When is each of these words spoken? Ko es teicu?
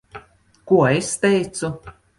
Ko 0.71 0.79
es 0.95 1.13
teicu? 1.27 1.75